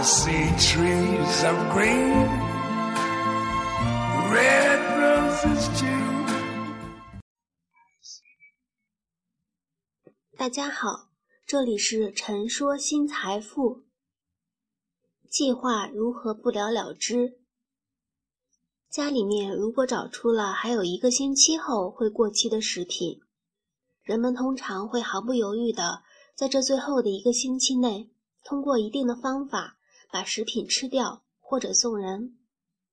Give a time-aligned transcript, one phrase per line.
[0.00, 2.28] See trees of green,
[4.30, 6.24] red roses too.
[10.36, 11.08] 大家好，
[11.44, 13.82] 这里是陈说新财富。
[15.28, 17.40] 计划如何不了了之？
[18.88, 23.20] 家里面如果找出了还有一个星期后会过期的食品，
[24.04, 26.04] 人们通常会毫不犹豫的
[26.36, 28.08] 在这最后的一个星期内，
[28.44, 29.74] 通过一定的方法
[30.10, 32.36] 把食品吃掉或者送人，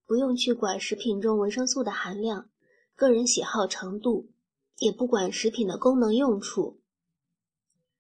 [0.06, 2.50] 不用去管食品中维生素的含量、
[2.96, 4.30] 个人喜好程度，
[4.78, 6.80] 也不管食品的功能用处。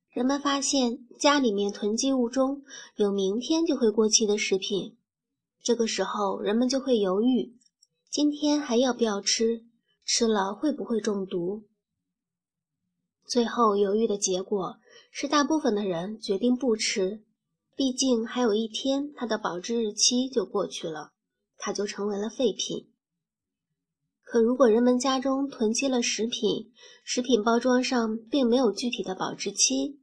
[0.09, 2.63] 人们发现家里面囤积物中
[2.95, 4.95] 有明天就会过期的食品，
[5.61, 7.53] 这个时候人们就会犹豫。
[8.09, 9.65] 今天还要不要吃？
[10.05, 11.63] 吃了会不会中毒？
[13.25, 14.77] 最后犹豫的结果
[15.11, 17.24] 是，大部分的人决定不吃，
[17.75, 21.11] 毕竟还有一天它的保质日期就过去了，
[21.57, 22.89] 它就成为了废品。
[24.23, 26.71] 可如果人们家中囤积了食品，
[27.03, 29.99] 食品包装上并没有具体的保质期，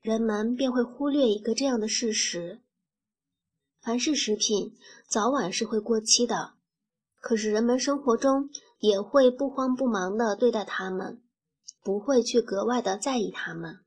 [0.00, 2.62] 人们便会忽略一个这样的事实：
[3.82, 4.74] 凡是食品，
[5.06, 6.54] 早晚是会过期的。
[7.20, 8.48] 可是人们生活中
[8.80, 11.22] 也会不慌不忙地对待它们，
[11.82, 13.80] 不会去格外的在意它们。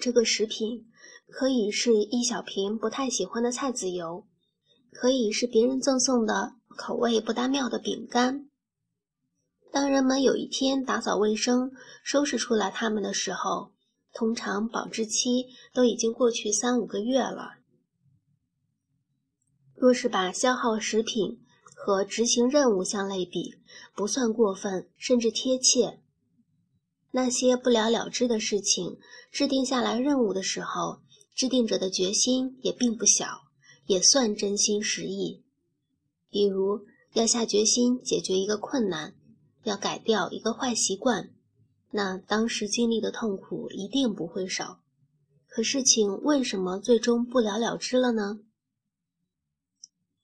[0.00, 0.86] 这个食品
[1.28, 4.26] 可以是一小瓶不太喜欢的菜籽油，
[4.92, 8.48] 可以是别人赠送的口味不大妙的饼干。
[9.70, 13.72] 当人们有一天打扫卫生、收拾出来它们的时候，
[14.12, 17.56] 通常保质期都已经过去三五个月了。
[19.74, 21.40] 若是把消耗食品，
[21.74, 23.54] 和执行任务相类比，
[23.94, 26.00] 不算过分，甚至贴切。
[27.10, 28.98] 那些不了了之的事情，
[29.32, 31.00] 制定下来任务的时候，
[31.34, 33.48] 制定者的决心也并不小，
[33.86, 35.42] 也算真心实意。
[36.30, 39.14] 比如，要下决心解决一个困难，
[39.64, 41.30] 要改掉一个坏习惯，
[41.92, 44.80] 那当时经历的痛苦一定不会少。
[45.46, 48.40] 可事情为什么最终不了了之了呢？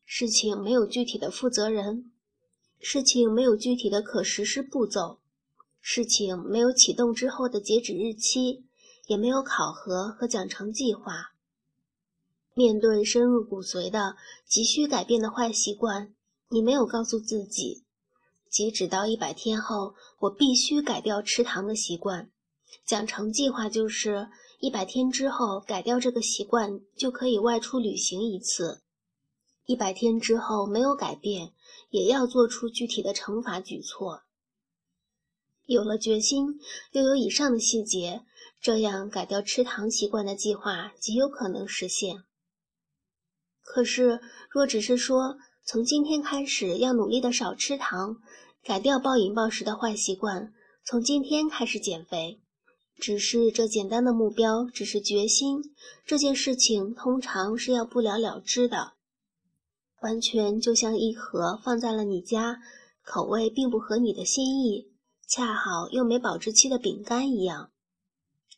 [0.05, 2.12] 事情没有具体的负责人，
[2.78, 5.21] 事情没有具体的可实施步骤，
[5.87, 8.65] 事情没有启动之后的截止日期，
[9.06, 11.34] 也没有考核和奖惩计划。
[12.55, 14.17] 面对深入骨髓的
[14.49, 16.15] 急需改变的坏习惯，
[16.49, 17.84] 你没有告诉自己，
[18.49, 22.31] 截止到一百天后，我必须改掉吃糖的习惯。
[22.87, 24.31] 奖惩计划就是
[24.61, 28.81] 一百天之后改掉这个习惯，就可以外出旅行一次。
[29.66, 31.53] 一百天之后没有改变，
[31.91, 34.24] 也要做出具体的惩罚举措。
[35.67, 36.59] 有了决心，
[36.93, 38.23] 又有以上的细节，
[38.61, 42.25] 这样改掉吃糖习惯的计划极有可能实现。
[43.63, 44.21] 可是，
[44.51, 48.17] 若只是说从今天开始要努力的少吃糖，
[48.63, 50.53] 改掉暴饮暴食的坏习惯，
[50.85, 52.41] 从今天开始减肥，
[52.99, 55.63] 只是这简单的目标，只是决心，
[56.05, 58.93] 这件事情通常是要不了了之的。
[60.03, 62.61] 完全就像一盒放在了你家，
[63.03, 64.93] 口味并不合你的心意，
[65.37, 67.71] 恰好又没保质期的饼干一样。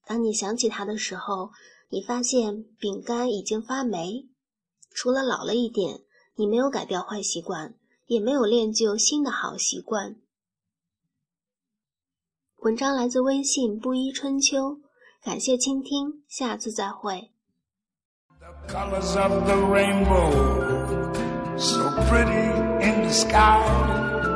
[0.05, 1.51] 当你想起它的时候，
[1.89, 4.27] 你发现饼干已经发霉。
[4.91, 6.03] 除了老了一点，
[6.35, 7.73] 你没有改掉坏习惯，
[8.09, 10.17] 也没有练就新的好习惯。
[12.57, 14.81] 文章来自微信布衣春秋，
[15.25, 17.31] 感谢倾听，下次再会。
[21.57, 22.53] so pretty
[22.85, 24.36] in the sky